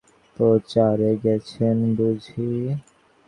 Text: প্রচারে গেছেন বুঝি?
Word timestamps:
প্রচারে 0.37 1.11
গেছেন 1.23 1.77
বুঝি? 1.95 2.49